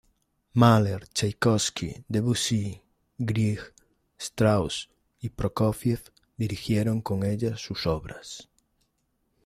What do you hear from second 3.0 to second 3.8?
Grieg,